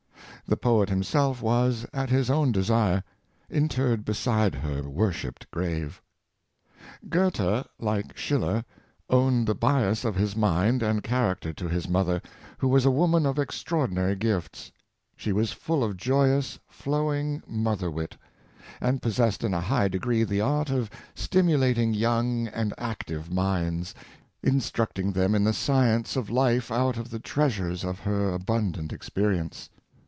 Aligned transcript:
The 0.47 0.57
poet 0.57 0.89
himself 0.89 1.41
was, 1.41 1.85
at 1.93 2.09
his 2.09 2.29
own 2.29 2.51
desire, 2.51 3.05
interred 3.49 4.03
beside 4.03 4.53
her 4.55 4.83
worshipped 4.89 5.49
grave. 5.49 6.01
Goethe, 7.07 7.65
like 7.79 8.17
Schiller, 8.17 8.65
owed 9.09 9.45
the 9.45 9.55
bias 9.55 10.03
of 10.03 10.15
his 10.15 10.35
mind 10.35 10.83
and 10.83 11.03
character 11.03 11.53
to 11.53 11.69
his 11.69 11.87
mother, 11.87 12.21
who 12.57 12.67
was 12.67 12.83
a 12.85 12.91
woman 12.91 13.25
of 13.25 13.37
extraor 13.37 13.87
dinary 13.87 14.19
gifts. 14.19 14.73
She 15.15 15.31
was 15.31 15.53
full 15.53 15.85
of 15.85 15.95
joyous, 15.95 16.59
flowing 16.67 17.41
mother 17.47 17.89
wit, 17.89 18.17
and 18.81 19.01
possessed 19.01 19.45
in 19.45 19.53
a 19.53 19.61
high 19.61 19.87
degree 19.87 20.25
the 20.25 20.41
art 20.41 20.69
of 20.69 20.89
stimula 21.15 21.73
ting 21.75 21.93
young 21.93 22.49
and 22.49 22.73
active 22.77 23.31
minds, 23.31 23.95
instructing 24.43 25.13
them 25.13 25.33
in 25.33 25.45
the 25.45 25.53
science 25.53 26.17
of 26.17 26.29
life 26.29 26.69
out 26.73 26.97
of 26.97 27.09
the 27.09 27.19
treasures 27.19 27.85
of 27.85 27.99
her 27.99 28.33
abundant 28.33 28.91
ex 28.91 29.07
perience. 29.07 29.69